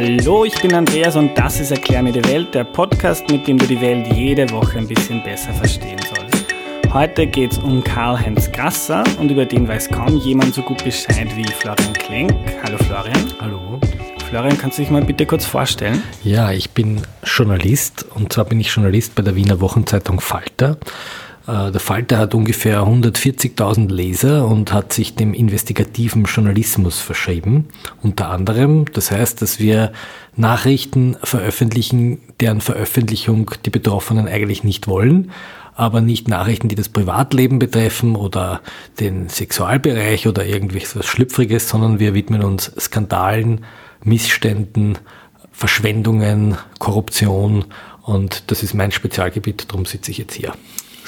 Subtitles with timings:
[0.00, 3.58] Hallo, ich bin Andreas und das ist Erklär mir die Welt, der Podcast, mit dem
[3.58, 6.46] du die Welt jede Woche ein bisschen besser verstehen sollst.
[6.92, 11.26] Heute geht es um Karl-Heinz Grasser und über den weiß kaum jemand so gut Bescheid
[11.34, 12.32] wie Florian Klenk.
[12.62, 13.34] Hallo Florian.
[13.40, 13.80] Hallo.
[14.30, 16.00] Florian, kannst du dich mal bitte kurz vorstellen?
[16.22, 20.76] Ja, ich bin Journalist und zwar bin ich Journalist bei der Wiener Wochenzeitung Falter.
[21.48, 27.68] Äh, der Falter hat ungefähr 140.000 Leser und hat sich dem investigativen Journalismus verschrieben,
[28.02, 28.84] unter anderem.
[28.92, 29.92] Das heißt, dass wir
[30.36, 35.30] Nachrichten veröffentlichen, deren Veröffentlichung die Betroffenen eigentlich nicht wollen,
[35.74, 38.60] aber nicht Nachrichten, die das Privatleben betreffen oder
[39.00, 43.64] den Sexualbereich oder irgendwas Schlüpfriges, sondern wir widmen uns Skandalen,
[44.04, 44.98] Missständen,
[45.52, 47.64] Verschwendungen, Korruption
[48.02, 50.52] und das ist mein Spezialgebiet, darum sitze ich jetzt hier.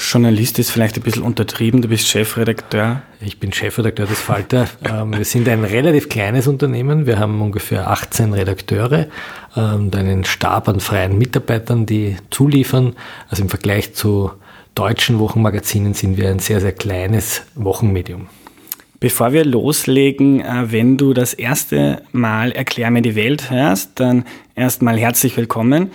[0.00, 3.02] Journalist ist vielleicht ein bisschen untertrieben, du bist Chefredakteur.
[3.20, 4.66] Ich bin Chefredakteur des Falter.
[4.82, 7.06] Ähm, wir sind ein relativ kleines Unternehmen.
[7.06, 9.08] Wir haben ungefähr 18 Redakteure
[9.54, 12.96] und einen Stab an freien Mitarbeitern, die zuliefern.
[13.28, 14.30] Also im Vergleich zu
[14.74, 18.28] deutschen Wochenmagazinen sind wir ein sehr, sehr kleines Wochenmedium.
[19.00, 24.24] Bevor wir loslegen, äh, wenn du das erste Mal Erklär mir die Welt hörst, dann
[24.54, 25.90] erstmal herzlich willkommen.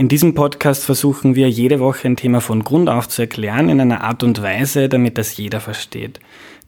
[0.00, 3.82] In diesem Podcast versuchen wir jede Woche ein Thema von Grund auf zu erklären in
[3.82, 6.20] einer Art und Weise, damit das jeder versteht.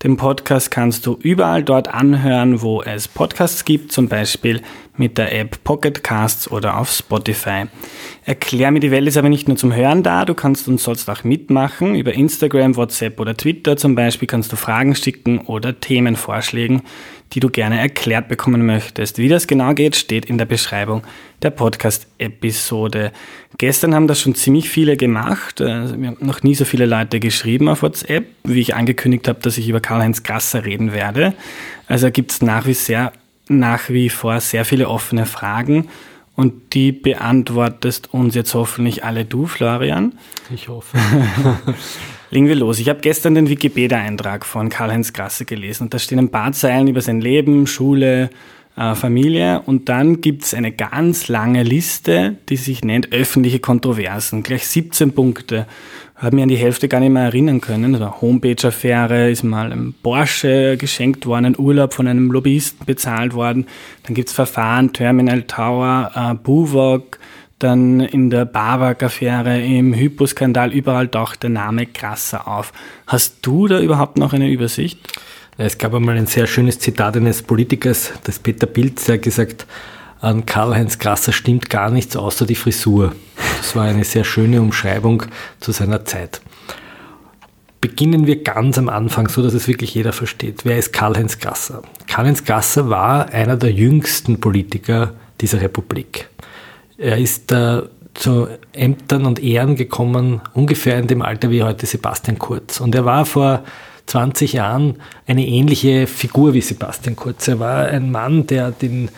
[0.02, 4.60] Den Podcast kannst du überall dort anhören, wo es Podcasts gibt, zum Beispiel
[4.98, 7.64] mit der App Pocket Casts oder auf Spotify.
[8.26, 11.08] Erklär mir die Welt ist aber nicht nur zum Hören da, du kannst uns sonst
[11.08, 11.94] auch mitmachen.
[11.94, 16.82] Über Instagram, WhatsApp oder Twitter zum Beispiel kannst du Fragen schicken oder Themen vorschlägen,
[17.32, 19.18] die du gerne erklärt bekommen möchtest.
[19.18, 21.02] Wie das genau geht, steht in der Beschreibung
[21.42, 23.12] der Podcast-Episode.
[23.58, 25.60] Gestern haben das schon ziemlich viele gemacht.
[25.60, 29.40] Also wir haben noch nie so viele Leute geschrieben auf WhatsApp, wie ich angekündigt habe,
[29.40, 31.34] dass ich über Karl-Heinz Grasser reden werde.
[31.88, 32.66] Also gibt es nach
[33.48, 35.88] nach wie vor sehr viele offene Fragen.
[36.34, 40.18] Und die beantwortest uns jetzt hoffentlich alle du, Florian.
[40.54, 40.96] Ich hoffe.
[42.32, 42.78] Legen wir los.
[42.78, 46.88] Ich habe gestern den Wikipedia-Eintrag von Karl-Heinz Grasse gelesen und da stehen ein paar Zeilen
[46.88, 48.30] über sein Leben, Schule,
[48.74, 54.42] äh, Familie und dann gibt es eine ganz lange Liste, die sich nennt öffentliche Kontroversen.
[54.42, 55.66] Gleich 17 Punkte.
[56.16, 57.94] Habe mir an die Hälfte gar nicht mehr erinnern können.
[57.94, 63.66] Also Homepage-Affäre ist mal ein Porsche geschenkt worden, ein Urlaub von einem Lobbyisten bezahlt worden.
[64.04, 67.18] Dann gibt es Verfahren, Terminal Tower, äh, Buwok,
[67.62, 72.72] dann in der Babak-Affäre, im Hypo-Skandal, überall taucht der Name Krasser auf.
[73.06, 74.98] Hast du da überhaupt noch eine Übersicht?
[75.58, 79.66] Es gab einmal ein sehr schönes Zitat eines Politikers, das Peter Pilz, der gesagt,
[80.20, 83.12] an Karl-Heinz Krasser stimmt gar nichts außer die Frisur.
[83.58, 85.24] Das war eine sehr schöne Umschreibung
[85.60, 86.40] zu seiner Zeit.
[87.80, 90.64] Beginnen wir ganz am Anfang, so dass es wirklich jeder versteht.
[90.64, 91.82] Wer ist Karl-Heinz Grasser?
[92.06, 96.28] Karl-Heinz Grasser war einer der jüngsten Politiker dieser Republik.
[97.02, 97.82] Er ist äh,
[98.14, 102.78] zu Ämtern und Ehren gekommen, ungefähr in dem Alter wie heute Sebastian Kurz.
[102.78, 103.64] Und er war vor
[104.06, 107.48] 20 Jahren eine ähnliche Figur wie Sebastian Kurz.
[107.48, 109.08] Er war ein Mann, der den,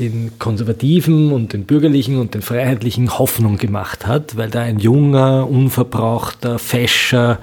[0.00, 5.48] den Konservativen und den Bürgerlichen und den Freiheitlichen Hoffnung gemacht hat, weil da ein junger,
[5.48, 7.38] unverbrauchter, fescher,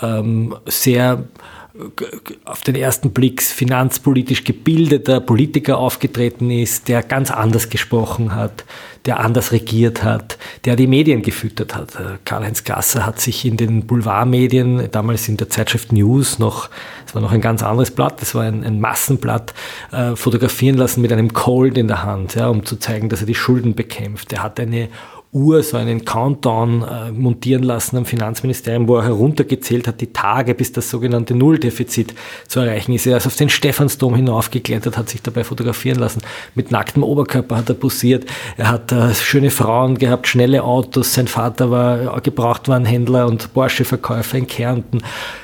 [0.00, 1.24] ähm, sehr
[2.44, 8.64] auf den ersten Blick finanzpolitisch gebildeter Politiker aufgetreten ist, der ganz anders gesprochen hat,
[9.04, 11.94] der anders regiert hat, der die Medien gefüttert hat.
[11.94, 16.68] Äh, Karl-Heinz Gasser hat sich in den Boulevardmedien, damals in der Zeitschrift News noch,
[17.06, 19.54] es war noch ein ganz anderes Blatt, das war ein, ein Massenblatt,
[19.92, 23.26] äh, fotografieren lassen mit einem Cold in der Hand, ja, um zu zeigen, dass er
[23.26, 24.32] die Schulden bekämpft.
[24.32, 24.88] Er hat eine
[25.30, 30.54] Uhr, so einen Countdown äh, montieren lassen am Finanzministerium, wo er heruntergezählt hat, die Tage,
[30.54, 32.14] bis das sogenannte Nulldefizit
[32.46, 33.06] zu erreichen ist.
[33.06, 36.22] Er ist auf den Stephansdom hinaufgeklettert, hat sich dabei fotografieren lassen.
[36.54, 38.24] Mit nacktem Oberkörper hat er posiert.
[38.56, 41.12] Er hat äh, schöne Frauen gehabt, schnelle Autos.
[41.12, 45.02] Sein Vater war äh, Gebrauchtwarenhändler und Porsche-Verkäufer in Kärnten.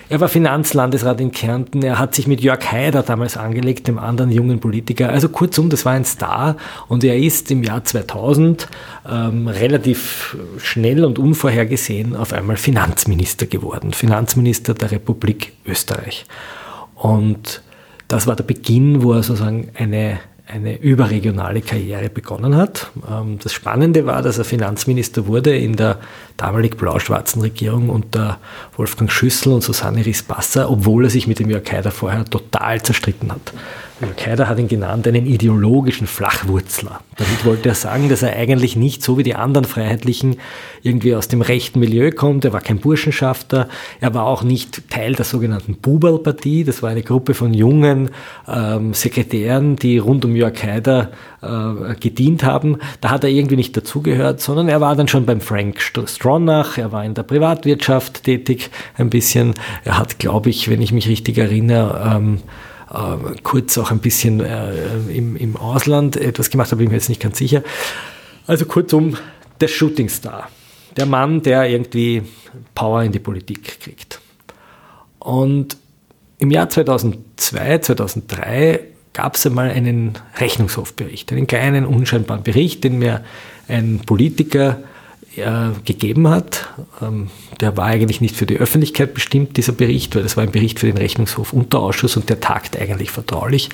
[0.09, 1.83] Er war Finanzlandesrat in Kärnten.
[1.83, 5.09] Er hat sich mit Jörg Haider damals angelegt, dem anderen jungen Politiker.
[5.09, 6.57] Also kurzum, das war ein Star
[6.89, 8.69] und er ist im Jahr 2000
[9.11, 13.93] ähm, relativ schnell und unvorhergesehen auf einmal Finanzminister geworden.
[13.93, 16.27] Finanzminister der Republik Österreich.
[16.95, 17.63] Und
[18.09, 22.91] das war der Beginn, wo er sozusagen eine eine überregionale Karriere begonnen hat.
[23.11, 25.99] Ähm, das Spannende war, dass er Finanzminister wurde in der
[26.37, 28.39] damalig blau-schwarzen Regierung unter
[28.77, 33.33] Wolfgang Schüssel und Susanne Rispasser, obwohl er sich mit dem Jörg Haider vorher total zerstritten
[33.33, 33.53] hat.
[34.01, 37.01] Jörg Haider hat ihn genannt einen ideologischen Flachwurzler.
[37.17, 40.37] Damit wollte er sagen, dass er eigentlich nicht so wie die anderen Freiheitlichen
[40.83, 42.45] irgendwie aus dem rechten Milieu kommt.
[42.45, 43.69] Er war kein Burschenschafter.
[44.01, 46.65] Er war auch nicht Teil der sogenannten Buberl-Partie.
[46.65, 48.11] Das war eine Gruppe von jungen
[48.49, 53.57] ähm, Sekretären, die rund um dem Jörg Haider äh, gedient haben, da hat er irgendwie
[53.57, 58.25] nicht dazugehört, sondern er war dann schon beim Frank Stronach, er war in der Privatwirtschaft
[58.25, 59.55] tätig ein bisschen.
[59.85, 62.39] Er hat, glaube ich, wenn ich mich richtig erinnere, ähm,
[62.91, 64.73] äh, kurz auch ein bisschen äh,
[65.13, 67.63] im, im Ausland etwas gemacht, aber bin mir jetzt nicht ganz sicher.
[68.47, 69.17] Also kurzum,
[69.61, 70.49] der Shootingstar.
[70.97, 72.23] Der Mann, der irgendwie
[72.75, 74.21] Power in die Politik kriegt.
[75.19, 75.77] Und
[76.39, 83.25] im Jahr 2002, 2003 gab es einmal einen Rechnungshofbericht, einen kleinen, unscheinbaren Bericht, den mir
[83.69, 84.79] ein Politiker
[85.37, 86.69] äh, gegeben hat.
[87.01, 87.31] Ähm,
[87.61, 90.81] der war eigentlich nicht für die Öffentlichkeit bestimmt, dieser Bericht, weil das war ein Bericht
[90.81, 93.71] für den Rechnungshof Unterausschuss und der tagt eigentlich vertraulich.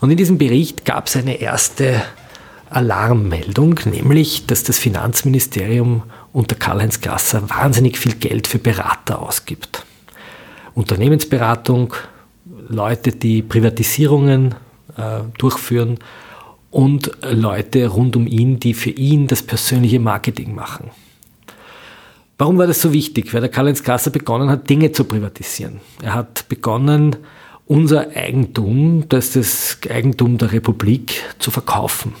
[0.00, 2.02] Und in diesem Bericht gab es eine erste
[2.68, 9.84] Alarmmeldung, nämlich, dass das Finanzministerium unter Karl-Heinz Grasser wahnsinnig viel Geld für Berater ausgibt.
[10.74, 11.94] Unternehmensberatung,
[12.68, 14.54] Leute, die Privatisierungen
[15.00, 15.98] äh, durchführen
[16.70, 20.90] und Leute rund um ihn, die für ihn das persönliche Marketing machen.
[22.38, 23.34] Warum war das so wichtig?
[23.34, 25.80] Weil der Karl-Heinz Grasser begonnen hat, Dinge zu privatisieren.
[26.02, 27.16] Er hat begonnen,
[27.66, 32.14] unser Eigentum, das ist das Eigentum der Republik, zu verkaufen.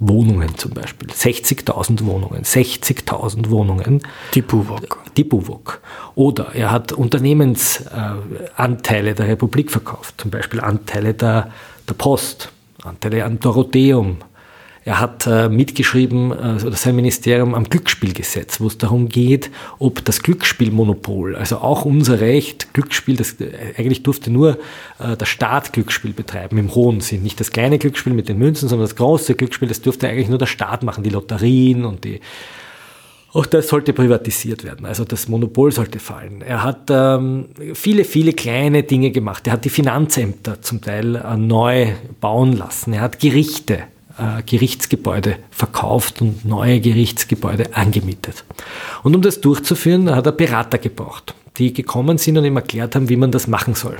[0.00, 1.10] Wohnungen zum Beispiel.
[1.10, 2.42] 60.000 Wohnungen.
[2.42, 4.00] 60.000 Wohnungen.
[4.34, 4.98] Die Buwok.
[5.16, 5.80] Die Buwok.
[6.14, 10.14] Oder er hat Unternehmensanteile der Republik verkauft.
[10.18, 11.50] Zum Beispiel Anteile der,
[11.88, 12.50] der Post,
[12.82, 14.18] Anteile an Dorotheum,
[14.86, 20.04] er hat äh, mitgeschrieben, äh, oder sein Ministerium am Glücksspielgesetz, wo es darum geht, ob
[20.04, 24.58] das Glücksspielmonopol, also auch unser Recht, Glücksspiel, das, äh, eigentlich durfte nur
[24.98, 27.22] der Staat Glücksspiel betreiben, im hohen Sinn.
[27.22, 30.38] Nicht das kleine Glücksspiel mit den Münzen, sondern das große Glücksspiel, das durfte eigentlich nur
[30.38, 32.20] der Staat machen, die Lotterien und die
[33.34, 36.40] auch das sollte privatisiert werden, also das Monopol sollte fallen.
[36.40, 39.46] Er hat ähm, viele, viele kleine Dinge gemacht.
[39.46, 41.88] Er hat die Finanzämter zum Teil äh, neu
[42.20, 42.92] bauen lassen.
[42.92, 43.80] Er hat Gerichte
[44.18, 48.44] äh, Gerichtsgebäude verkauft und neue Gerichtsgebäude angemietet.
[49.02, 53.08] Und um das durchzuführen, hat er Berater gebraucht, die gekommen sind und ihm erklärt haben,
[53.08, 53.96] wie man das machen soll.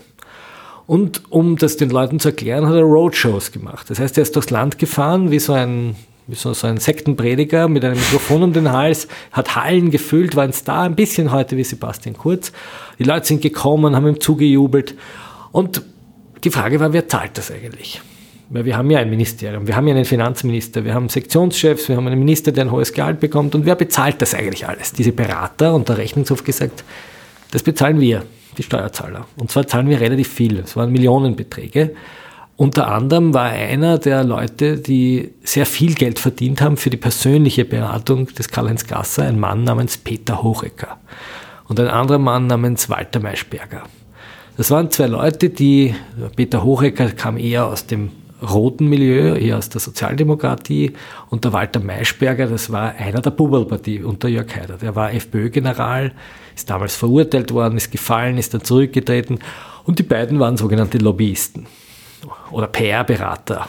[0.86, 3.88] Und um das den Leuten zu erklären, hat er Roadshows gemacht.
[3.90, 5.96] Das heißt, er ist durchs Land gefahren, wie so ein,
[6.32, 10.52] so, so ein Sektenprediger mit einem Mikrofon um den Hals, hat Hallen gefüllt, war ein
[10.52, 12.52] Star, ein bisschen heute wie Sebastian Kurz.
[12.98, 14.94] Die Leute sind gekommen, haben ihm zugejubelt.
[15.52, 15.82] Und
[16.42, 18.00] die Frage war, wer zahlt das eigentlich?
[18.50, 21.96] Weil wir haben ja ein Ministerium, wir haben ja einen Finanzminister, wir haben Sektionschefs, wir
[21.96, 23.54] haben einen Minister, der ein hohes Gehalt bekommt.
[23.54, 24.92] Und wer bezahlt das eigentlich alles?
[24.92, 26.84] Diese Berater und der Rechnungshof gesagt,
[27.50, 28.24] das bezahlen wir,
[28.56, 29.26] die Steuerzahler.
[29.36, 30.58] Und zwar zahlen wir relativ viel.
[30.58, 31.94] Es waren Millionenbeträge.
[32.56, 37.64] Unter anderem war einer der Leute, die sehr viel Geld verdient haben für die persönliche
[37.64, 40.98] Beratung des Karl-Heinz Gasser, ein Mann namens Peter Hochecker
[41.66, 43.82] und ein anderer Mann namens Walter Maischberger.
[44.56, 45.96] Das waren zwei Leute, die,
[46.36, 48.10] Peter Hochecker kam eher aus dem
[48.40, 50.92] roten Milieu, eher aus der Sozialdemokratie.
[51.30, 54.76] Und der Walter Maischberger, das war einer der Buberlpartie unter Jörg Haider.
[54.76, 56.12] Der war FPÖ-General,
[56.54, 59.40] ist damals verurteilt worden, ist gefallen, ist dann zurückgetreten.
[59.84, 61.66] Und die beiden waren sogenannte Lobbyisten
[62.54, 63.68] oder PR-Berater.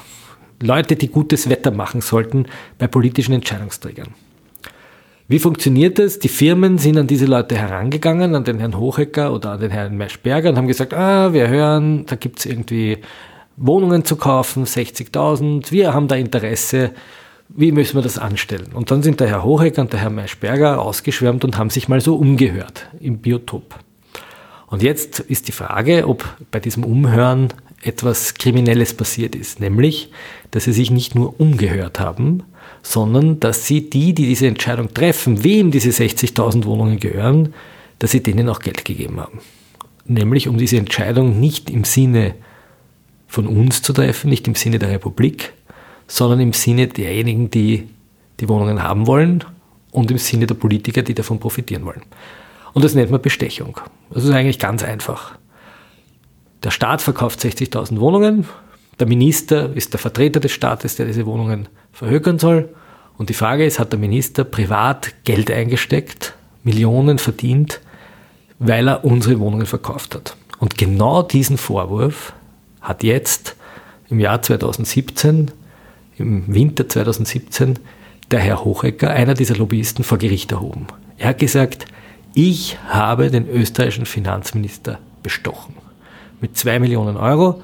[0.61, 2.45] Leute, die gutes Wetter machen sollten
[2.77, 4.09] bei politischen Entscheidungsträgern.
[5.27, 6.19] Wie funktioniert das?
[6.19, 9.97] Die Firmen sind an diese Leute herangegangen, an den Herrn Hochecker oder an den Herrn
[9.97, 12.99] Maischberger und haben gesagt, ah, wir hören, da gibt es irgendwie
[13.57, 16.91] Wohnungen zu kaufen, 60.000, wir haben da Interesse,
[17.49, 18.73] wie müssen wir das anstellen?
[18.73, 22.01] Und dann sind der Herr Hoheck und der Herr Maischberger ausgeschwärmt und haben sich mal
[22.01, 23.79] so umgehört im Biotop.
[24.67, 27.49] Und jetzt ist die Frage, ob bei diesem Umhören
[27.81, 30.09] etwas Kriminelles passiert ist, nämlich,
[30.51, 32.43] dass sie sich nicht nur umgehört haben,
[32.81, 37.53] sondern dass sie die, die diese Entscheidung treffen, wem diese 60.000 Wohnungen gehören,
[37.99, 39.39] dass sie denen auch Geld gegeben haben.
[40.05, 42.35] Nämlich um diese Entscheidung nicht im Sinne
[43.27, 45.53] von uns zu treffen, nicht im Sinne der Republik,
[46.07, 47.87] sondern im Sinne derjenigen, die
[48.39, 49.43] die Wohnungen haben wollen
[49.91, 52.01] und im Sinne der Politiker, die davon profitieren wollen.
[52.73, 53.79] Und das nennt man Bestechung.
[54.11, 55.37] Das ist eigentlich ganz einfach.
[56.63, 58.45] Der Staat verkauft 60.000 Wohnungen,
[58.99, 62.69] der Minister ist der Vertreter des Staates, der diese Wohnungen verhökern soll.
[63.17, 66.33] Und die Frage ist, hat der Minister privat Geld eingesteckt,
[66.63, 67.81] Millionen verdient,
[68.59, 70.37] weil er unsere Wohnungen verkauft hat?
[70.59, 72.33] Und genau diesen Vorwurf
[72.81, 73.55] hat jetzt
[74.09, 75.51] im Jahr 2017,
[76.17, 77.79] im Winter 2017,
[78.31, 80.87] der Herr Hochecker, einer dieser Lobbyisten, vor Gericht erhoben.
[81.17, 81.85] Er hat gesagt,
[82.33, 85.84] ich habe den österreichischen Finanzminister bestochen
[86.41, 87.61] mit zwei Millionen Euro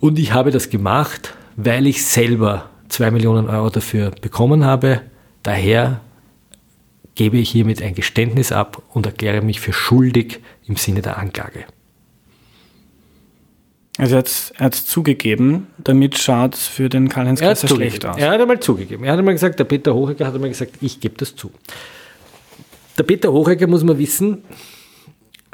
[0.00, 5.00] und ich habe das gemacht, weil ich selber zwei Millionen Euro dafür bekommen habe.
[5.42, 6.00] Daher
[7.14, 11.64] gebe ich hiermit ein Geständnis ab und erkläre mich für schuldig im Sinne der Anklage.
[13.96, 14.24] Also er
[14.58, 18.16] hat es zugegeben, damit schaut es für den Karl-Heinz Kasser schlecht aus.
[18.16, 19.04] Er hat einmal zugegeben.
[19.04, 21.52] Er hat einmal gesagt, der Peter Hochecker hat einmal gesagt, ich gebe das zu.
[22.98, 24.42] Der Peter Hochecker, muss man wissen,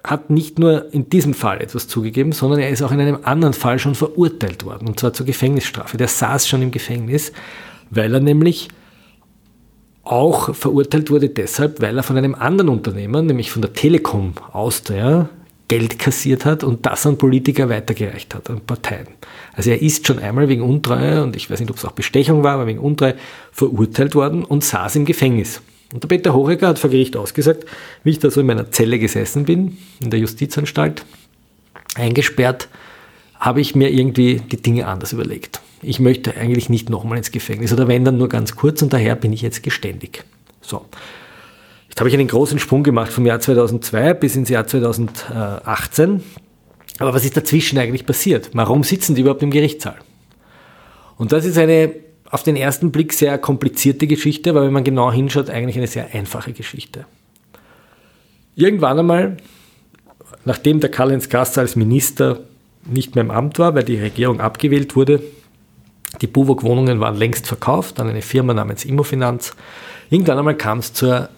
[0.05, 3.55] hat nicht nur in diesem Fall etwas zugegeben, sondern er ist auch in einem anderen
[3.55, 5.97] Fall schon verurteilt worden, und zwar zur Gefängnisstrafe.
[5.97, 7.33] Der saß schon im Gefängnis,
[7.91, 8.69] weil er nämlich
[10.03, 15.29] auch verurteilt wurde deshalb, weil er von einem anderen Unternehmen, nämlich von der Telekom Austria,
[15.69, 19.07] Geld kassiert hat und das an Politiker weitergereicht hat, an Parteien.
[19.53, 22.43] Also er ist schon einmal wegen Untreue, und ich weiß nicht, ob es auch Bestechung
[22.43, 23.15] war, aber wegen Untreue
[23.53, 25.63] verurteilt worden und saß im Gefängnis.
[25.93, 27.65] Und der Peter Horecker hat vor Gericht ausgesagt,
[28.05, 31.05] wie ich da so in meiner Zelle gesessen bin, in der Justizanstalt,
[31.97, 32.69] eingesperrt,
[33.39, 35.61] habe ich mir irgendwie die Dinge anders überlegt.
[35.83, 39.17] Ich möchte eigentlich nicht nochmal ins Gefängnis oder wenn dann nur ganz kurz und daher
[39.17, 40.25] bin ich jetzt geständig.
[40.61, 40.85] So.
[41.89, 46.23] Jetzt habe ich einen großen Sprung gemacht vom Jahr 2002 bis ins Jahr 2018.
[46.99, 48.51] Aber was ist dazwischen eigentlich passiert?
[48.53, 49.97] Warum sitzen die überhaupt im Gerichtssaal?
[51.17, 51.93] Und das ist eine
[52.31, 56.15] auf den ersten Blick sehr komplizierte Geschichte, aber wenn man genau hinschaut, eigentlich eine sehr
[56.15, 57.05] einfache Geschichte.
[58.55, 59.37] Irgendwann einmal,
[60.45, 62.41] nachdem der Karl-Heinz Gasser als Minister
[62.85, 65.23] nicht mehr im Amt war, weil die Regierung abgewählt wurde,
[66.21, 69.55] die Buwok-Wohnungen waren längst verkauft an eine Firma namens Immofinanz.
[70.09, 71.29] Irgendwann einmal kam es zur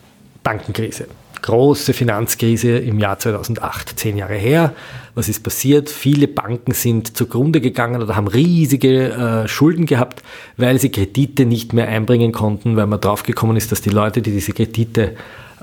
[0.42, 1.08] Bankenkrise.
[1.42, 4.74] Große Finanzkrise im Jahr 2008, zehn Jahre her.
[5.16, 5.90] Was ist passiert?
[5.90, 10.22] Viele Banken sind zugrunde gegangen oder haben riesige äh, Schulden gehabt,
[10.56, 14.30] weil sie Kredite nicht mehr einbringen konnten, weil man draufgekommen ist, dass die Leute, die
[14.30, 15.16] diese Kredite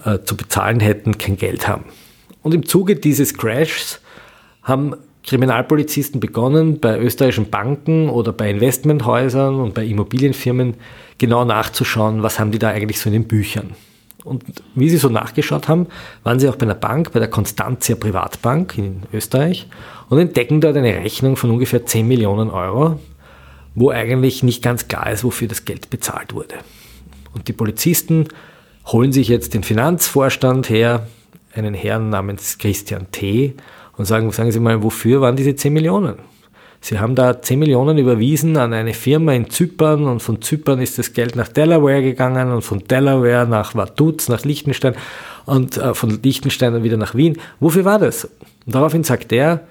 [0.05, 1.85] äh, zu bezahlen hätten, kein Geld haben.
[2.43, 4.01] Und im Zuge dieses Crashs
[4.63, 4.95] haben
[5.25, 10.75] Kriminalpolizisten begonnen, bei österreichischen Banken oder bei Investmenthäusern und bei Immobilienfirmen
[11.17, 13.75] genau nachzuschauen, was haben die da eigentlich so in den Büchern.
[14.23, 14.43] Und
[14.75, 15.87] wie sie so nachgeschaut haben,
[16.23, 19.67] waren sie auch bei einer Bank, bei der Constantia Privatbank in Österreich
[20.09, 22.99] und entdecken dort eine Rechnung von ungefähr 10 Millionen Euro,
[23.75, 26.55] wo eigentlich nicht ganz klar ist, wofür das Geld bezahlt wurde.
[27.33, 28.27] Und die Polizisten
[28.87, 31.07] holen sich jetzt den Finanzvorstand her,
[31.53, 33.55] einen Herrn namens Christian T.,
[33.99, 36.15] und sagen, sagen Sie mal, wofür waren diese 10 Millionen?
[36.81, 40.97] Sie haben da 10 Millionen überwiesen an eine Firma in Zypern und von Zypern ist
[40.97, 44.95] das Geld nach Delaware gegangen und von Delaware nach Vaduz, nach Liechtenstein
[45.45, 47.37] und äh, von Liechtenstein dann wieder nach Wien.
[47.59, 48.25] Wofür war das?
[48.25, 49.61] Und daraufhin sagt er,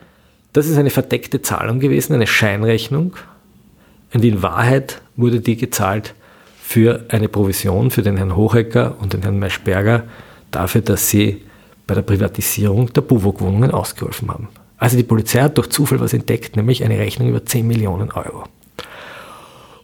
[0.53, 3.15] das ist eine verdeckte Zahlung gewesen, eine Scheinrechnung.
[4.13, 6.15] Und in Wahrheit wurde die gezahlt
[6.61, 10.05] für eine Provision für den Herrn Hochecker und den Herrn Maischberger
[10.51, 11.43] dafür, dass sie
[11.87, 14.49] bei der Privatisierung der Buwok-Wohnungen ausgeholfen haben.
[14.79, 18.45] Also die Polizei hat durch Zufall was entdeckt, nämlich eine Rechnung über 10 Millionen Euro.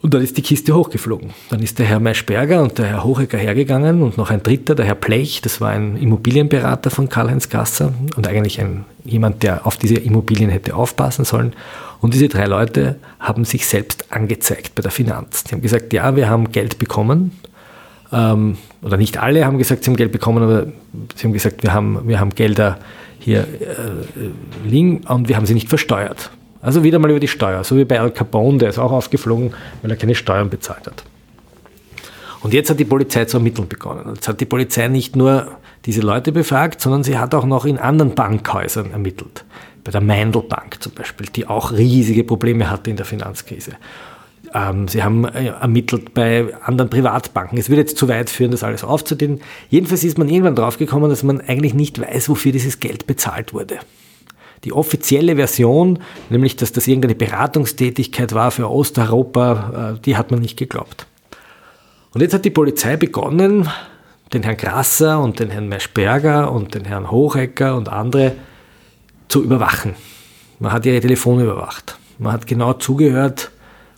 [0.05, 1.31] Und dann ist die Kiste hochgeflogen.
[1.49, 4.85] Dann ist der Herr Maischberger und der Herr Hochecker hergegangen und noch ein dritter, der
[4.85, 9.79] Herr Plech, das war ein Immobilienberater von Karl-Heinz Gasser und eigentlich ein, jemand, der auf
[9.79, 11.55] diese Immobilien hätte aufpassen sollen.
[12.03, 15.45] Und diese drei Leute haben sich selbst angezeigt bei der Finanz.
[15.45, 17.33] Die haben gesagt, ja, wir haben Geld bekommen.
[18.13, 20.67] Ähm, oder nicht alle haben gesagt, sie haben Geld bekommen, aber
[21.17, 22.79] sie haben gesagt, wir haben, wir haben Gelder
[23.19, 26.31] hier äh, liegen und wir haben sie nicht versteuert.
[26.61, 29.55] Also wieder mal über die Steuer, so wie bei Al Capone, der ist auch aufgeflogen,
[29.83, 31.05] weil er keine Steuern bezahlt hat.
[32.43, 34.15] Und jetzt hat die Polizei zu ermitteln begonnen.
[34.15, 35.53] Jetzt hat die Polizei nicht nur
[35.87, 39.47] diese Leute befragt, sondern sie hat auch noch in anderen Bankhäusern ermittelt.
[39.83, 43.73] Bei der Meindl Bank zum Beispiel, die auch riesige Probleme hatte in der Finanzkrise.
[44.55, 47.59] Ähm, sie haben äh, ermittelt bei anderen Privatbanken.
[47.59, 49.41] Es würde jetzt zu weit führen, das alles aufzudehnen.
[49.69, 53.79] Jedenfalls ist man irgendwann draufgekommen, dass man eigentlich nicht weiß, wofür dieses Geld bezahlt wurde.
[54.63, 55.99] Die offizielle Version,
[56.31, 61.07] nämlich dass das irgendeine Beratungstätigkeit war für Osteuropa, äh, die hat man nicht geglaubt.
[62.13, 63.69] Und jetzt hat die Polizei begonnen,
[64.33, 68.33] den Herrn Grasser und den Herrn Meschberger und den Herrn Hochecker und andere
[69.27, 69.95] zu überwachen.
[70.61, 71.99] Man hat ihre Telefone überwacht.
[72.19, 73.51] Man hat genau zugehört,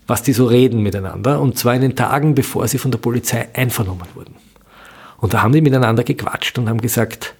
[0.06, 3.48] was die so reden miteinander, und zwar in den Tagen, bevor sie von der Polizei
[3.54, 4.36] einvernommen wurden.
[5.18, 7.34] Und da haben die miteinander gequatscht und haben gesagt,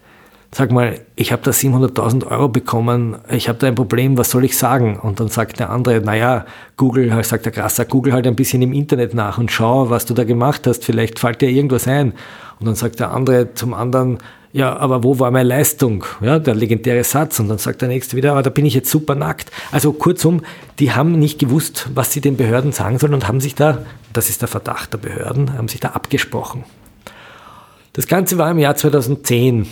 [0.52, 4.44] sag mal, ich habe da 700.000 Euro bekommen, ich habe da ein Problem, was soll
[4.44, 4.99] ich sagen?
[4.99, 6.46] Und dann sagt der andere, naja,
[6.76, 10.14] Google, sagt der Krasser, Google halt ein bisschen im Internet nach und schau, was du
[10.14, 12.12] da gemacht hast, vielleicht fällt dir irgendwas ein.
[12.58, 14.18] Und dann sagt der andere zum anderen,
[14.57, 16.07] ja, aber wo war meine Leistung?
[16.23, 17.39] Ja, der legendäre Satz.
[17.39, 19.53] Und dann sagt der Nächste wieder, aber da bin ich jetzt super nackt.
[19.71, 20.41] Also kurzum,
[20.79, 23.85] die haben nicht gewusst, was sie den Behörden sagen sollen und haben sich da,
[24.15, 26.65] das ist der Verdacht der Behörden, haben sich da abgesprochen.
[27.93, 29.67] Das Ganze war im Jahr 2010.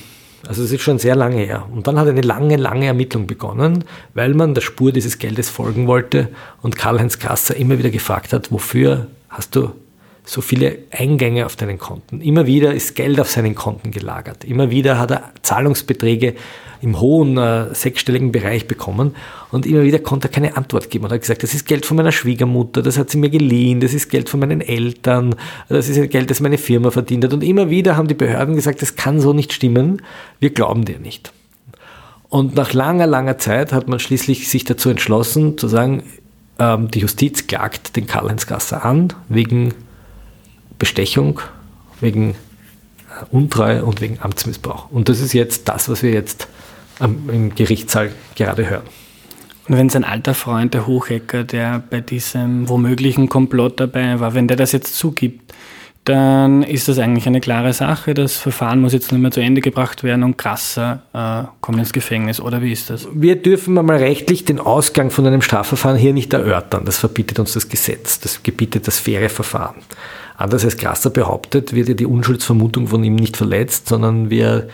[0.47, 1.65] Also es ist schon sehr lange her.
[1.73, 5.87] Und dann hat eine lange, lange Ermittlung begonnen, weil man der Spur dieses Geldes folgen
[5.87, 6.29] wollte
[6.61, 9.71] und Karl-Heinz Kasser immer wieder gefragt hat, wofür hast du
[10.27, 12.21] so viele Eingänge auf deinen Konten.
[12.23, 14.45] Immer wieder ist Geld auf seinen Konten gelagert.
[14.45, 16.35] Immer wieder hat er Zahlungsbeträge
[16.81, 19.15] im hohen äh, sechsstelligen Bereich bekommen
[19.51, 21.97] und immer wieder konnte er keine Antwort geben und hat gesagt, das ist Geld von
[21.97, 25.35] meiner Schwiegermutter, das hat sie mir geliehen, das ist Geld von meinen Eltern,
[25.69, 28.83] das ist Geld, das meine Firma verdient hat und immer wieder haben die Behörden gesagt,
[28.83, 30.03] das kann so nicht stimmen,
[30.41, 31.33] wir glauben dir nicht.
[32.29, 36.03] Und nach langer, langer Zeit hat man schließlich sich dazu entschlossen zu sagen,
[36.59, 39.73] ähm, die Justiz klagt den Karl-Heinz Gasser an wegen
[40.79, 41.41] Bestechung,
[42.01, 44.91] wegen äh, Untreue und wegen Amtsmissbrauch.
[44.91, 46.49] Und das ist jetzt das, was wir jetzt
[47.01, 48.85] im Gerichtssaal gerade hören.
[49.69, 54.47] Und wenn sein alter Freund, der Hochecker, der bei diesem womöglichen Komplott dabei war, wenn
[54.47, 55.55] der das jetzt zugibt,
[56.05, 58.13] dann ist das eigentlich eine klare Sache.
[58.13, 61.95] Das Verfahren muss jetzt nicht mehr zu Ende gebracht werden und krasser äh, kommt ins
[61.95, 62.41] Gefängnis.
[62.41, 63.09] Oder wie ist das?
[63.15, 66.85] Wir dürfen mal rechtlich den Ausgang von einem Strafverfahren hier nicht erörtern.
[66.85, 68.21] Das verbietet uns das Gesetz.
[68.21, 69.77] Das gebietet das faire Verfahren.
[70.37, 74.69] Anders als Grasser behauptet, wird ja die Unschuldsvermutung von ihm nicht verletzt, sondern wir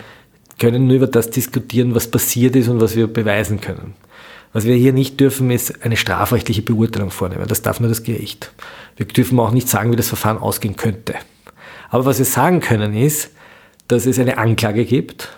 [0.59, 3.95] können nur über das diskutieren, was passiert ist und was wir beweisen können.
[4.53, 7.47] Was wir hier nicht dürfen, ist eine strafrechtliche Beurteilung vornehmen.
[7.47, 8.53] Das darf nur das Gericht.
[8.97, 11.15] Wir dürfen auch nicht sagen, wie das Verfahren ausgehen könnte.
[11.89, 13.31] Aber was wir sagen können, ist,
[13.89, 15.29] dass es eine Anklage gibt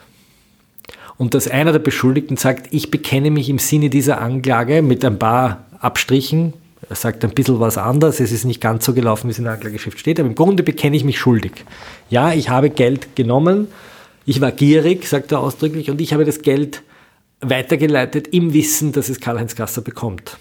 [1.16, 5.18] und dass einer der Beschuldigten sagt, ich bekenne mich im Sinne dieser Anklage mit ein
[5.18, 6.54] paar Abstrichen.
[6.88, 9.44] Er sagt ein bisschen was anderes, es ist nicht ganz so gelaufen, wie es in
[9.44, 11.52] der Anklageschrift steht, aber im Grunde bekenne ich mich schuldig.
[12.10, 13.68] Ja, ich habe Geld genommen,
[14.26, 16.82] ich war gierig, sagt er ausdrücklich, und ich habe das Geld
[17.40, 20.38] weitergeleitet im Wissen, dass es Karl-Heinz Gasser bekommt.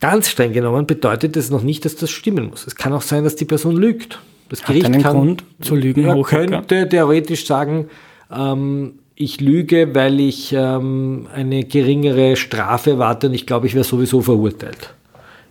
[0.00, 2.66] Ganz streng genommen bedeutet das noch nicht, dass das stimmen muss.
[2.66, 4.20] Es kann auch sein, dass die Person lügt.
[4.48, 6.04] Das Gericht Hat einen kann, Grund zu lügen.
[6.04, 7.88] Er könnte theoretisch sagen,
[8.30, 13.84] ähm, ich lüge, weil ich ähm, eine geringere Strafe erwarte und ich glaube, ich wäre
[13.84, 14.94] sowieso verurteilt.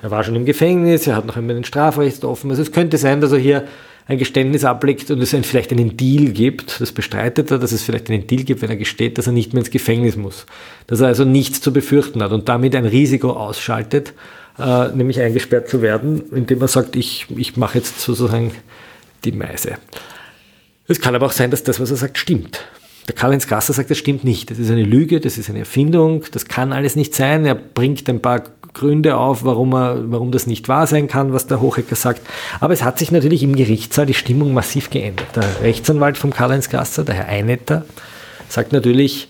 [0.01, 2.49] Er war schon im Gefängnis, er hat noch einmal den Strafrecht offen.
[2.49, 3.67] Also es könnte sein, dass er hier
[4.05, 7.83] ein Geständnis ablegt und es ein, vielleicht einen Deal gibt, das bestreitet er, dass es
[7.83, 10.45] vielleicht einen Deal gibt, wenn er gesteht, dass er nicht mehr ins Gefängnis muss.
[10.85, 14.13] Dass er also nichts zu befürchten hat und damit ein Risiko ausschaltet,
[14.57, 18.51] äh, nämlich eingesperrt zu werden, indem er sagt, ich, ich mache jetzt sozusagen
[19.25, 19.73] die Meise.
[20.87, 22.61] Es kann aber auch sein, dass das, was er sagt, stimmt.
[23.07, 24.51] Der Karl-Heinz Gasser sagt, das stimmt nicht.
[24.51, 27.45] Das ist eine Lüge, das ist eine Erfindung, das kann alles nicht sein.
[27.45, 28.43] Er bringt ein paar
[28.73, 32.21] Gründe auf, warum, er, warum das nicht wahr sein kann, was der Hochecker sagt.
[32.59, 35.27] Aber es hat sich natürlich im Gerichtssaal die Stimmung massiv geändert.
[35.35, 37.85] Der Rechtsanwalt vom Karl-Heinz Gasser, der Herr Einetter,
[38.49, 39.29] sagt natürlich,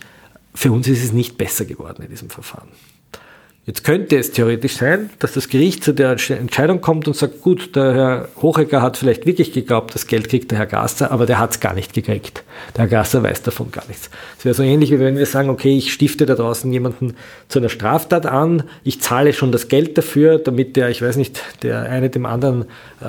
[0.53, 2.69] für uns ist es nicht besser geworden in diesem Verfahren.
[3.67, 7.75] Jetzt könnte es theoretisch sein, dass das Gericht zu der Entscheidung kommt und sagt, gut,
[7.75, 11.37] der Herr Hochecker hat vielleicht wirklich geglaubt, das Geld kriegt der Herr Gasser, aber der
[11.37, 12.45] hat es gar nicht gekriegt.
[12.77, 14.09] Der Herr Gasser weiß davon gar nichts.
[14.39, 17.15] Es wäre so ähnlich, wie wenn wir sagen, okay, ich stifte da draußen jemanden
[17.49, 21.41] zu einer Straftat an, ich zahle schon das Geld dafür, damit der, ich weiß nicht,
[21.61, 22.67] der eine dem anderen,
[23.01, 23.05] äh,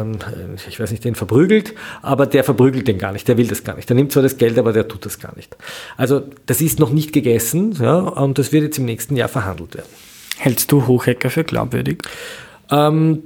[0.00, 0.16] äh,
[0.70, 3.76] ich weiß nicht, den verprügelt, aber der verprügelt den gar nicht, der will das gar
[3.76, 3.90] nicht.
[3.90, 5.54] Der nimmt zwar das Geld, aber der tut das gar nicht.
[5.98, 9.74] Also das ist noch nicht gegessen ja, und das wird jetzt im nächsten Jahr verhandelt
[9.74, 9.97] werden.
[10.38, 12.02] Hältst du Hochhacker für glaubwürdig?
[12.70, 13.22] Ähm,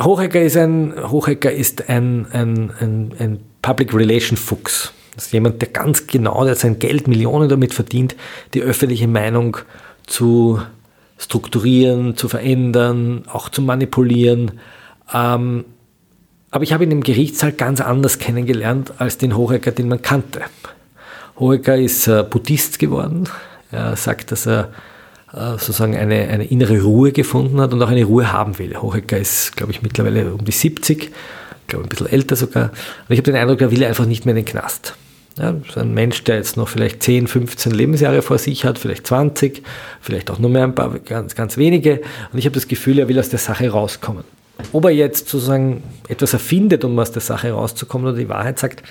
[0.00, 4.92] Hochhacker ist ein, Hochhacker ist ein, ein, ein, ein Public Relation Fuchs.
[5.14, 8.16] Das ist jemand, der ganz genau, der sein Geld, Millionen damit verdient,
[8.52, 9.56] die öffentliche Meinung
[10.06, 10.60] zu
[11.18, 14.60] strukturieren, zu verändern, auch zu manipulieren.
[15.12, 15.64] Ähm,
[16.50, 20.42] aber ich habe ihn im Gerichtssaal ganz anders kennengelernt als den Hohecker, den man kannte.
[21.38, 23.28] Hohecker ist äh, Buddhist geworden.
[23.70, 24.72] Er sagt, dass er
[25.34, 28.80] sozusagen eine, eine innere Ruhe gefunden hat und auch eine Ruhe haben will.
[28.80, 31.10] Hohecker ist, glaube ich, mittlerweile um die 70,
[31.66, 32.70] glaube ein bisschen älter sogar.
[32.70, 34.94] Und ich habe den Eindruck, er will einfach nicht mehr in den Knast.
[35.36, 39.06] Ja, so ein Mensch, der jetzt noch vielleicht 10, 15 Lebensjahre vor sich hat, vielleicht
[39.08, 39.64] 20,
[40.00, 42.02] vielleicht auch nur mehr ein paar, ganz, ganz wenige.
[42.32, 44.22] Und ich habe das Gefühl, er will aus der Sache rauskommen.
[44.72, 48.84] Ob er jetzt sozusagen etwas erfindet, um aus der Sache rauszukommen oder die Wahrheit sagt,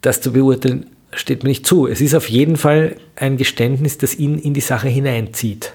[0.00, 1.86] das zu beurteilen, steht mir nicht zu.
[1.86, 5.72] Es ist auf jeden Fall ein Geständnis, das ihn in die Sache hineinzieht.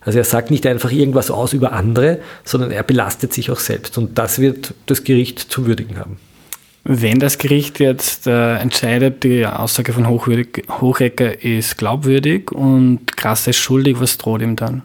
[0.00, 3.98] Also er sagt nicht einfach irgendwas aus über andere, sondern er belastet sich auch selbst.
[3.98, 6.18] Und das wird das Gericht zu würdigen haben.
[6.84, 13.56] Wenn das Gericht jetzt äh, entscheidet, die Aussage von Hochecker ist glaubwürdig und Grasser ist
[13.56, 14.82] schuldig, was droht ihm dann?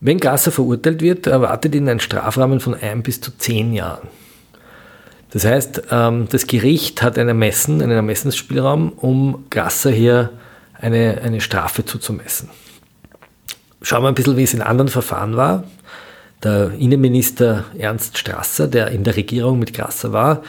[0.00, 4.08] Wenn Grasser verurteilt wird, erwartet ihn ein Strafrahmen von ein bis zu zehn Jahren.
[5.34, 10.30] Das heißt, ähm, das Gericht hat ein Ermessen, einen Ermessensspielraum, um Grasser hier
[10.80, 12.50] eine, eine Strafe zuzumessen.
[13.82, 15.64] Schauen wir ein bisschen, wie es in anderen Verfahren war.
[16.44, 20.42] Der Innenminister Ernst Strasser, der in der Regierung mit Grasser war,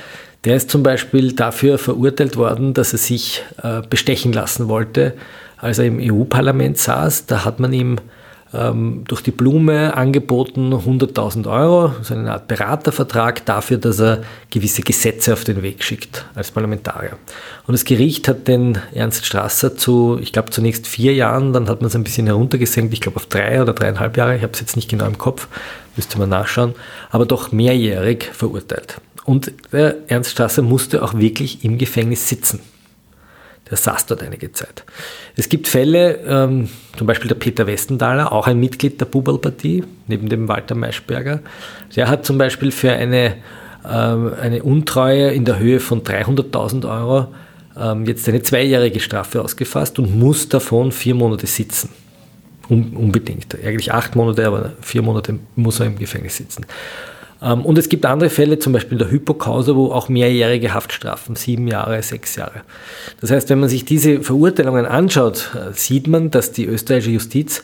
[0.43, 5.15] der ist zum Beispiel dafür verurteilt worden, dass er sich äh, bestechen lassen wollte,
[5.57, 7.25] als er im EU-Parlament saß.
[7.25, 7.97] Da hat man ihm
[9.07, 15.33] durch die Blume angeboten 100.000 Euro, so eine Art Beratervertrag dafür, dass er gewisse Gesetze
[15.33, 17.17] auf den Weg schickt als Parlamentarier.
[17.67, 21.81] Und das Gericht hat den Ernst Strasser zu, ich glaube zunächst vier Jahren, dann hat
[21.81, 24.59] man es ein bisschen heruntergesenkt, ich glaube auf drei oder dreieinhalb Jahre, ich habe es
[24.59, 25.47] jetzt nicht genau im Kopf,
[25.95, 26.75] müsste man nachschauen,
[27.09, 29.01] aber doch mehrjährig verurteilt.
[29.25, 32.59] Und der Ernst Strasser musste auch wirklich im Gefängnis sitzen.
[33.69, 34.83] Der saß dort einige Zeit.
[35.35, 40.29] Es gibt Fälle, ähm, zum Beispiel der Peter Westenthaler, auch ein Mitglied der Bubel-Partie, neben
[40.29, 41.39] dem Walter Maischberger.
[41.95, 43.35] Der hat zum Beispiel für eine,
[43.89, 47.27] ähm, eine Untreue in der Höhe von 300.000 Euro
[47.77, 51.89] ähm, jetzt eine zweijährige Strafe ausgefasst und muss davon vier Monate sitzen.
[52.69, 53.55] Un unbedingt.
[53.63, 56.65] Eigentlich acht Monate, aber vier Monate muss er im Gefängnis sitzen.
[57.45, 61.67] Ähm, und es gibt andere Fälle, zum Beispiel der Hypokausa, wo auch mehrjährige Haftstrafen, sieben
[61.67, 62.63] Jahre, sechs Jahre.
[63.21, 67.63] Das heißt, wenn man sich diese Verurteilungen anschaut, äh, sieht man, dass die österreichische Justiz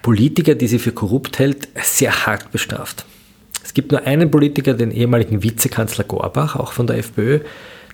[0.00, 3.04] Politiker, die sie für korrupt hält, sehr hart bestraft.
[3.62, 7.40] Es gibt nur einen Politiker, den ehemaligen Vizekanzler Gorbach, auch von der FPÖ,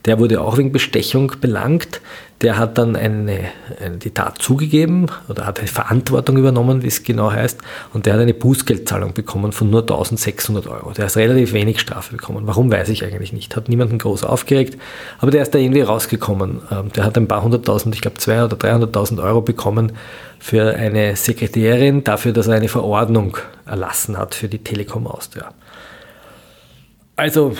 [0.05, 2.01] der wurde auch wegen Bestechung belangt.
[2.43, 3.39] Der hat dann eine,
[3.81, 7.59] eine, die Tat zugegeben oder hat eine Verantwortung übernommen, wie es genau heißt.
[7.95, 10.93] Und der hat eine Bußgeldzahlung bekommen von nur 1600 Euro.
[10.93, 12.47] Der hat relativ wenig Strafe bekommen.
[12.47, 13.57] Warum, weiß ich eigentlich nicht.
[13.57, 14.79] Hat niemanden groß aufgeregt.
[15.21, 16.61] Aber der ist da irgendwie rausgekommen.
[16.71, 19.93] Ähm, der hat ein paar hunderttausend, ich glaube 200.000 oder 300.000 Euro bekommen
[20.39, 25.55] für eine Sekretärin dafür, dass er eine Verordnung erlassen hat für die Telekom Austria.
[27.17, 27.55] Also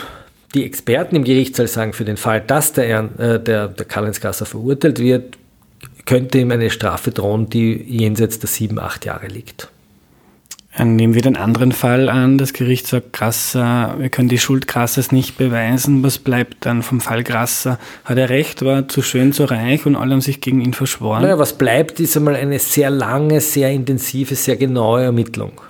[0.55, 4.45] die Experten im Gerichtssaal sagen, für den Fall, dass der, äh, der, der Karl-Heinz Gasser
[4.45, 5.37] verurteilt wird,
[6.05, 9.69] könnte ihm eine Strafe drohen, die jenseits der sieben, acht Jahre liegt.
[10.77, 12.37] Äh, nehmen wir den anderen Fall an.
[12.37, 16.03] Das Gericht sagt, Grasser, wir können die Schuld Grassers nicht beweisen.
[16.03, 17.79] Was bleibt dann vom Fall Grasser?
[18.03, 21.21] Hat er recht, war zu schön, zu reich und alle haben sich gegen ihn verschworen?
[21.21, 25.61] Naja, was bleibt, ist einmal eine sehr lange, sehr intensive, sehr genaue Ermittlung.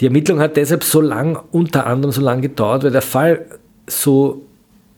[0.00, 3.46] Die Ermittlung hat deshalb so lang, unter anderem so lange gedauert, weil der Fall
[3.88, 4.42] so,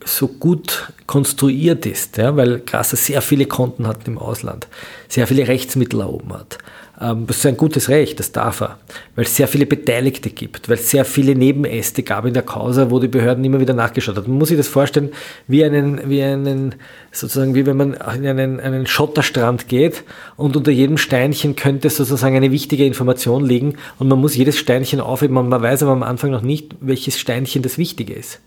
[0.04, 4.68] so gut konstruiert ist, ja, weil Grasser sehr viele Konten hat im Ausland,
[5.08, 6.58] sehr viele Rechtsmittel erhoben hat.
[7.00, 8.78] Ähm, das ist ein gutes Recht, das darf er,
[9.16, 12.90] weil es sehr viele Beteiligte gibt, weil es sehr viele Nebenäste gab in der Causa,
[12.90, 14.28] wo die Behörden immer wieder nachgeschaut haben.
[14.28, 15.10] Man muss sich das vorstellen,
[15.48, 16.74] wie einen, wie einen,
[17.10, 20.04] sozusagen, wie wenn man in einen, einen Schotterstrand geht
[20.36, 25.00] und unter jedem Steinchen könnte sozusagen eine wichtige Information liegen und man muss jedes Steinchen
[25.00, 28.40] aufheben und man weiß aber am Anfang noch nicht, welches Steinchen das Wichtige ist.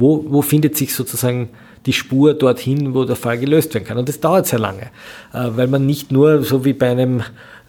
[0.00, 1.50] Wo, wo findet sich sozusagen
[1.86, 3.98] die Spur dorthin, wo der Fall gelöst werden kann?
[3.98, 4.90] Und das dauert sehr lange,
[5.32, 7.22] äh, weil man nicht nur so wie bei einem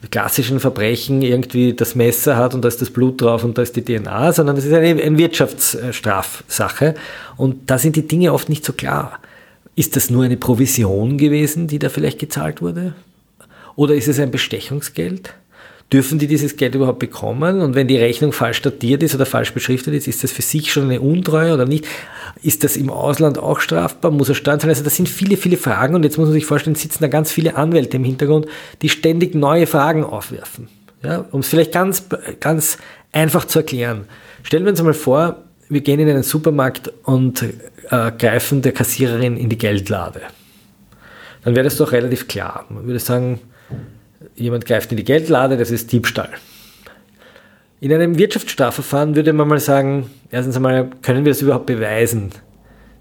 [0.09, 3.75] klassischen Verbrechen irgendwie das Messer hat und da ist das Blut drauf und da ist
[3.75, 6.95] die DNA, sondern das ist eine, eine Wirtschaftsstrafsache.
[7.37, 9.19] Und da sind die Dinge oft nicht so klar.
[9.75, 12.95] Ist das nur eine Provision gewesen, die da vielleicht gezahlt wurde?
[13.75, 15.33] Oder ist es ein Bestechungsgeld?
[15.91, 17.61] Dürfen die dieses Geld überhaupt bekommen?
[17.61, 20.71] Und wenn die Rechnung falsch datiert ist oder falsch beschriftet ist, ist das für sich
[20.71, 21.85] schon eine Untreue oder nicht?
[22.41, 24.11] Ist das im Ausland auch strafbar?
[24.11, 24.71] Muss er steuern zahlen?
[24.71, 27.31] Also das sind viele, viele Fragen und jetzt muss man sich vorstellen, sitzen da ganz
[27.31, 28.47] viele Anwälte im Hintergrund,
[28.81, 30.69] die ständig neue Fragen aufwerfen.
[31.03, 32.05] Ja, um es vielleicht ganz,
[32.39, 32.77] ganz
[33.11, 34.05] einfach zu erklären.
[34.43, 37.43] Stellen wir uns mal vor, wir gehen in einen Supermarkt und
[37.89, 40.21] äh, greifen der Kassiererin in die Geldlade.
[41.43, 42.65] Dann wäre das doch relativ klar.
[42.69, 43.39] Man würde sagen,
[44.35, 46.29] jemand greift in die Geldlade, das ist Diebstahl.
[47.79, 52.31] In einem Wirtschaftsstrafverfahren würde man mal sagen, erstens einmal, können wir das überhaupt beweisen,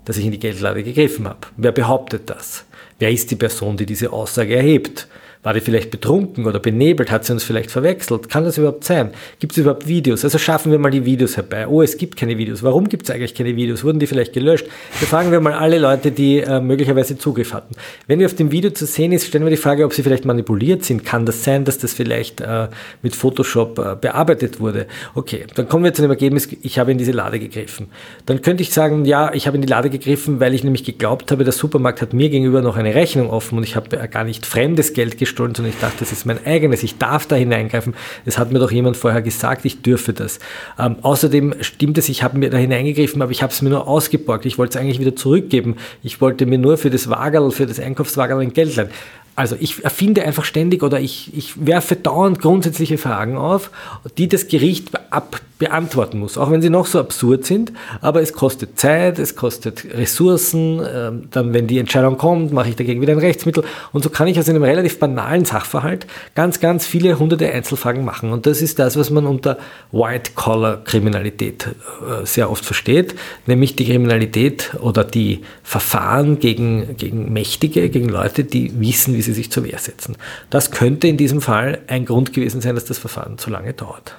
[0.06, 1.48] dass ich in die Geldlade gegriffen habe?
[1.56, 2.64] Wer behauptet das?
[2.98, 5.06] Wer ist die Person, die diese Aussage erhebt?
[5.42, 7.10] War die vielleicht betrunken oder benebelt?
[7.10, 8.28] Hat sie uns vielleicht verwechselt?
[8.28, 9.12] Kann das überhaupt sein?
[9.38, 10.22] Gibt es überhaupt Videos?
[10.22, 11.66] Also schaffen wir mal die Videos herbei.
[11.66, 12.62] Oh, es gibt keine Videos.
[12.62, 13.82] Warum gibt es eigentlich keine Videos?
[13.82, 14.66] Wurden die vielleicht gelöscht?
[15.00, 17.74] Befragen wir mal alle Leute, die äh, möglicherweise Zugriff hatten.
[18.06, 20.26] Wenn wir auf dem Video zu sehen ist, stellen wir die Frage, ob sie vielleicht
[20.26, 21.06] manipuliert sind.
[21.06, 22.68] Kann das sein, dass das vielleicht äh,
[23.00, 24.88] mit Photoshop äh, bearbeitet wurde?
[25.14, 27.86] Okay, dann kommen wir zu dem Ergebnis, ich habe in diese Lade gegriffen.
[28.26, 31.32] Dann könnte ich sagen, ja, ich habe in die Lade gegriffen, weil ich nämlich geglaubt
[31.32, 34.44] habe, der Supermarkt hat mir gegenüber noch eine Rechnung offen und ich habe gar nicht
[34.44, 37.94] fremdes Geld geschrieben gestohlen, sondern ich dachte, das ist mein eigenes, ich darf da hineingreifen.
[38.24, 40.40] Es hat mir doch jemand vorher gesagt, ich dürfe das.
[40.78, 43.86] Ähm, außerdem stimmt es, ich habe mir da hineingegriffen, aber ich habe es mir nur
[43.86, 44.44] ausgeborgt.
[44.44, 45.76] Ich wollte es eigentlich wieder zurückgeben.
[46.02, 48.90] Ich wollte mir nur für das Wagerl, für das Einkaufswagerl ein Geld leihen.
[49.36, 53.70] Also ich erfinde einfach ständig oder ich, ich werfe dauernd grundsätzliche Fragen auf,
[54.18, 57.70] die das Gericht ab beantworten muss, auch wenn sie noch so absurd sind,
[58.00, 62.76] aber es kostet Zeit, es kostet Ressourcen, ähm, dann wenn die Entscheidung kommt, mache ich
[62.76, 66.86] dagegen wieder ein Rechtsmittel und so kann ich aus einem relativ banalen Sachverhalt ganz, ganz
[66.86, 69.58] viele hunderte Einzelfragen machen und das ist das, was man unter
[69.92, 73.14] White-Collar-Kriminalität äh, sehr oft versteht,
[73.46, 79.34] nämlich die Kriminalität oder die Verfahren gegen, gegen Mächtige, gegen Leute, die wissen, wie sie
[79.34, 80.16] sich zur Wehr setzen.
[80.48, 84.14] Das könnte in diesem Fall ein Grund gewesen sein, dass das Verfahren zu lange dauert.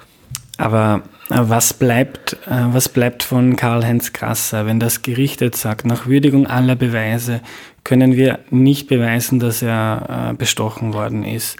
[0.58, 5.86] Aber äh, was bleibt, äh, was bleibt von Karl-Heinz Grasser, wenn das Gericht jetzt sagt,
[5.86, 7.40] nach Würdigung aller Beweise
[7.84, 11.56] können wir nicht beweisen, dass er äh, bestochen worden ist?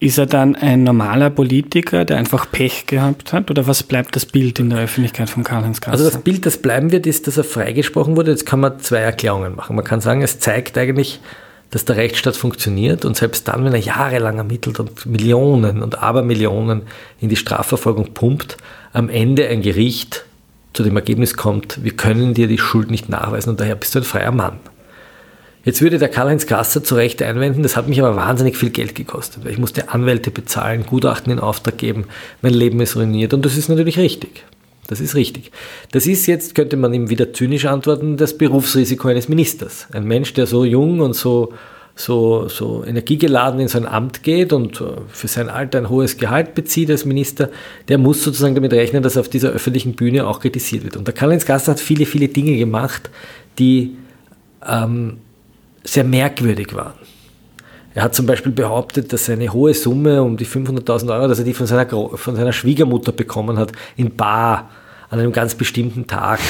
[0.00, 3.50] Ist er dann ein normaler Politiker, der einfach Pech gehabt hat?
[3.50, 5.92] Oder was bleibt das Bild in der Öffentlichkeit von Karl-Heinz Grasser?
[5.92, 8.32] Also das Bild, das bleiben wird, ist, dass er freigesprochen wurde.
[8.32, 9.76] Jetzt kann man zwei Erklärungen machen.
[9.76, 11.20] Man kann sagen, es zeigt eigentlich,
[11.74, 16.82] dass der Rechtsstaat funktioniert und selbst dann, wenn er jahrelang ermittelt und Millionen und Abermillionen
[17.20, 18.56] in die Strafverfolgung pumpt,
[18.92, 20.24] am Ende ein Gericht
[20.72, 23.98] zu dem Ergebnis kommt, wir können dir die Schuld nicht nachweisen und daher bist du
[23.98, 24.60] ein freier Mann.
[25.64, 28.94] Jetzt würde der Karl-Heinz Grasser zu Recht einwenden, das hat mich aber wahnsinnig viel Geld
[28.94, 32.04] gekostet, weil ich musste Anwälte bezahlen, Gutachten in Auftrag geben,
[32.40, 34.44] mein Leben ist ruiniert und das ist natürlich richtig.
[34.86, 35.50] Das ist richtig.
[35.92, 39.86] Das ist jetzt, könnte man ihm wieder zynisch antworten, das Berufsrisiko eines Ministers.
[39.92, 41.54] Ein Mensch, der so jung und so,
[41.96, 46.54] so, so energiegeladen in sein Amt geht und äh, für sein Alter ein hohes Gehalt
[46.54, 47.50] bezieht als Minister,
[47.88, 50.96] der muss sozusagen damit rechnen, dass er auf dieser öffentlichen Bühne auch kritisiert wird.
[50.96, 53.10] Und der Karl-Heinz Gasser hat viele, viele Dinge gemacht,
[53.58, 53.96] die
[54.66, 55.18] ähm,
[55.84, 57.03] sehr merkwürdig waren.
[57.94, 61.44] Er hat zum Beispiel behauptet, dass eine hohe Summe um die 500.000 Euro, dass er
[61.44, 64.68] die von seiner, von seiner Schwiegermutter bekommen hat, in Bar
[65.10, 66.40] an einem ganz bestimmten Tag.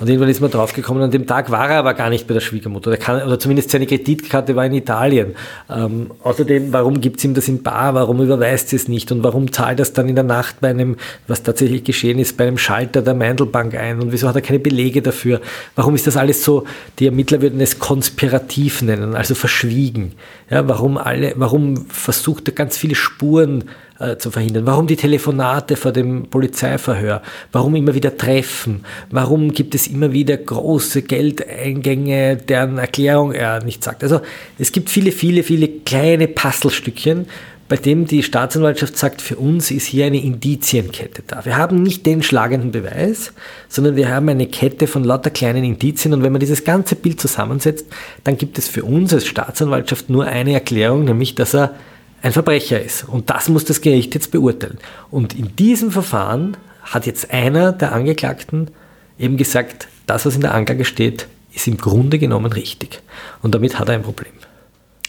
[0.00, 2.40] Und irgendwann ist man draufgekommen, an dem Tag war er aber gar nicht bei der
[2.40, 2.96] Schwiegermutter.
[2.96, 5.34] Kann, oder zumindest seine Kreditkarte war in Italien.
[5.68, 7.94] Ähm, außerdem, warum gibt es ihm das in Bar?
[7.94, 9.12] Warum überweist sie es nicht?
[9.12, 10.96] Und warum zahlt es dann in der Nacht bei einem,
[11.28, 14.00] was tatsächlich geschehen ist, bei einem Schalter der Meindelbank ein?
[14.00, 15.40] Und wieso hat er keine Belege dafür?
[15.76, 16.64] Warum ist das alles so,
[16.98, 20.12] die Ermittler würden es konspirativ nennen, also verschwiegen?
[20.48, 23.64] Ja, warum alle, warum versucht er ganz viele Spuren
[24.00, 24.66] äh, zu verhindern?
[24.66, 27.22] Warum die Telefonate vor dem Polizeiverhör?
[27.52, 28.84] Warum immer wieder Treffen?
[29.10, 34.02] Warum gibt es immer wieder große Geldeingänge, deren Erklärung er nicht sagt?
[34.02, 34.20] Also
[34.58, 37.26] es gibt viele, viele, viele kleine Puzzlestückchen,
[37.70, 41.44] bei dem die Staatsanwaltschaft sagt, für uns ist hier eine Indizienkette da.
[41.44, 43.32] Wir haben nicht den schlagenden Beweis,
[43.68, 47.20] sondern wir haben eine Kette von lauter kleinen Indizien und wenn man dieses ganze Bild
[47.20, 47.86] zusammensetzt,
[48.24, 51.76] dann gibt es für uns als Staatsanwaltschaft nur eine Erklärung, nämlich dass er
[52.22, 53.04] ein Verbrecher ist.
[53.04, 54.78] Und das muss das Gericht jetzt beurteilen.
[55.10, 58.70] Und in diesem Verfahren hat jetzt einer der Angeklagten
[59.18, 63.00] eben gesagt, das, was in der Anklage steht, ist im Grunde genommen richtig.
[63.42, 64.32] Und damit hat er ein Problem.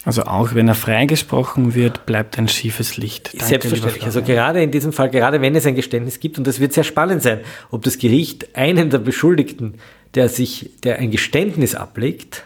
[0.04, 3.34] Also auch wenn er freigesprochen wird, bleibt ein schiefes Licht.
[3.34, 4.04] Danke, Selbstverständlich.
[4.04, 6.82] Also gerade in diesem Fall, gerade wenn es ein Geständnis gibt, und das wird sehr
[6.82, 9.74] spannend sein, ob das Gericht einen der Beschuldigten,
[10.14, 12.44] der sich, der ein Geständnis ablegt,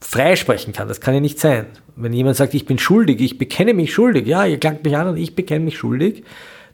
[0.00, 0.88] freisprechen kann.
[0.88, 1.66] Das kann ja nicht sein.
[1.96, 5.08] Wenn jemand sagt, ich bin schuldig, ich bekenne mich schuldig, ja, ihr klagt mich an
[5.08, 6.24] und ich bekenne mich schuldig,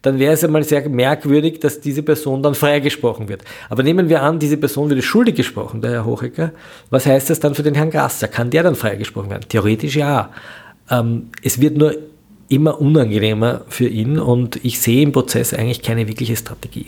[0.03, 3.45] dann wäre es einmal sehr merkwürdig, dass diese Person dann freigesprochen wird.
[3.69, 6.53] Aber nehmen wir an, diese Person würde schuldig gesprochen, der Herr Hochecker.
[6.89, 8.29] Was heißt das dann für den Herrn Grasser?
[8.29, 9.45] Kann der dann freigesprochen werden?
[9.49, 10.31] Theoretisch ja.
[10.91, 11.95] Ähm, es wird nur
[12.49, 16.87] immer unangenehmer für ihn und ich sehe im Prozess eigentlich keine wirkliche Strategie.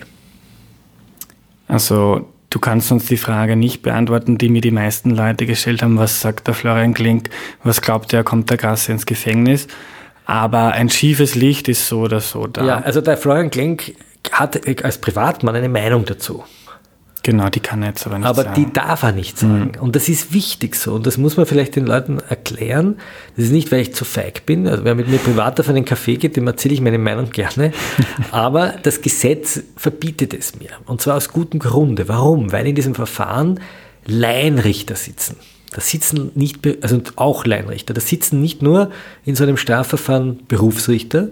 [1.68, 5.96] Also Du kannst uns die Frage nicht beantworten, die mir die meisten Leute gestellt haben,
[5.96, 7.30] was sagt der Florian Klink,
[7.64, 9.68] was glaubt er, kommt der Gasse ins Gefängnis?
[10.26, 12.62] Aber ein schiefes Licht ist so oder so da.
[12.62, 13.94] Ja, also der Florian Klink
[14.30, 16.44] hat als Privatmann eine Meinung dazu.
[17.24, 18.48] Genau, die kann er jetzt aber nicht aber sagen.
[18.48, 19.72] Aber die darf er nicht sagen.
[19.76, 19.80] Mhm.
[19.80, 20.94] Und das ist wichtig so.
[20.94, 22.96] Und das muss man vielleicht den Leuten erklären.
[23.36, 24.66] Das ist nicht, weil ich zu feig bin.
[24.66, 27.72] Also wer mit mir privat auf einen Kaffee geht, dem erzähle ich meine Meinung gerne.
[28.32, 30.70] aber das Gesetz verbietet es mir.
[30.86, 32.08] Und zwar aus gutem Grunde.
[32.08, 32.50] Warum?
[32.50, 33.60] Weil in diesem Verfahren
[34.04, 35.36] Laienrichter sitzen.
[35.70, 38.90] Da sitzen nicht, also auch Laienrichter, da sitzen nicht nur
[39.24, 41.28] in so einem Strafverfahren Berufsrichter,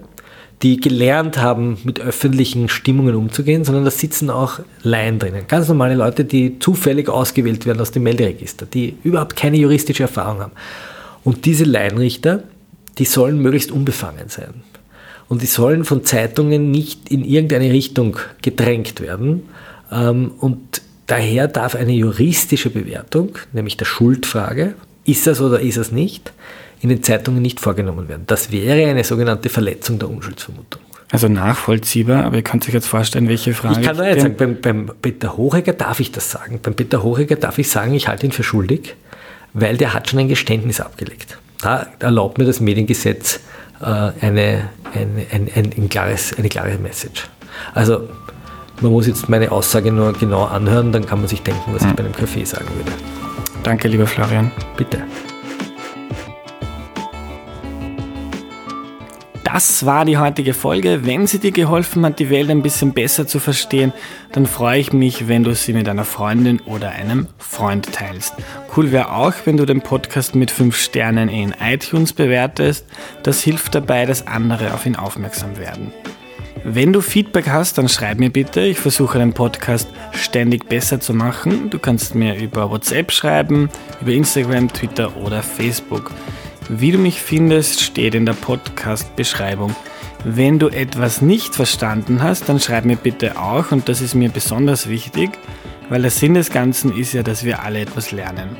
[0.63, 5.45] die gelernt haben, mit öffentlichen Stimmungen umzugehen, sondern da sitzen auch Laien drinnen.
[5.47, 10.39] Ganz normale Leute, die zufällig ausgewählt werden aus dem Melderegister, die überhaupt keine juristische Erfahrung
[10.39, 10.51] haben.
[11.23, 12.43] Und diese Laienrichter,
[12.97, 14.63] die sollen möglichst unbefangen sein.
[15.27, 19.43] Und die sollen von Zeitungen nicht in irgendeine Richtung gedrängt werden.
[19.91, 25.91] Ähm, und daher darf eine juristische Bewertung, nämlich der Schuldfrage, ist es oder ist es
[25.91, 26.31] nicht,
[26.81, 28.23] in den Zeitungen nicht vorgenommen werden.
[28.27, 30.81] Das wäre eine sogenannte Verletzung der Unschuldsvermutung.
[31.11, 33.81] Also nachvollziehbar, aber ihr könnt sich jetzt vorstellen, welche Frage.
[33.81, 36.59] Ich kann nur eins sagen, beim, beim Peter Hochegger darf ich das sagen.
[36.63, 38.95] Beim Peter Hochegger darf ich sagen, ich halte ihn für schuldig,
[39.53, 41.37] weil der hat schon ein Geständnis abgelegt.
[41.61, 43.41] Da erlaubt mir das Mediengesetz
[43.81, 44.69] äh, eine, eine,
[45.31, 47.27] ein, ein, ein klares, eine klare Message.
[47.73, 48.07] Also
[48.79, 51.91] man muss jetzt meine Aussage nur genau anhören, dann kann man sich denken, was ich
[51.91, 52.91] bei einem Kaffee sagen würde.
[53.63, 54.51] Danke, lieber Florian.
[54.77, 55.03] Bitte.
[59.53, 61.05] Das war die heutige Folge.
[61.05, 63.91] Wenn sie dir geholfen hat, die Welt ein bisschen besser zu verstehen,
[64.31, 68.33] dann freue ich mich, wenn du sie mit einer Freundin oder einem Freund teilst.
[68.75, 72.85] Cool wäre auch, wenn du den Podcast mit 5 Sternen in iTunes bewertest.
[73.23, 75.91] Das hilft dabei, dass andere auf ihn aufmerksam werden.
[76.63, 78.61] Wenn du Feedback hast, dann schreib mir bitte.
[78.61, 81.69] Ich versuche den Podcast ständig besser zu machen.
[81.69, 86.11] Du kannst mir über WhatsApp schreiben, über Instagram, Twitter oder Facebook.
[86.73, 89.75] Wie du mich findest, steht in der Podcast-Beschreibung.
[90.23, 94.29] Wenn du etwas nicht verstanden hast, dann schreib mir bitte auch und das ist mir
[94.29, 95.31] besonders wichtig,
[95.89, 98.55] weil der Sinn des Ganzen ist ja, dass wir alle etwas lernen.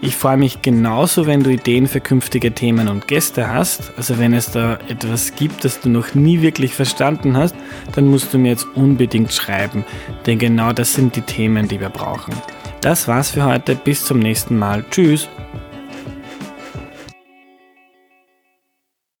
[0.00, 3.92] Ich freue mich genauso, wenn du Ideen für künftige Themen und Gäste hast.
[3.98, 7.54] Also wenn es da etwas gibt, das du noch nie wirklich verstanden hast,
[7.94, 9.84] dann musst du mir jetzt unbedingt schreiben,
[10.24, 12.32] denn genau das sind die Themen, die wir brauchen.
[12.80, 14.86] Das war's für heute, bis zum nächsten Mal.
[14.90, 15.28] Tschüss!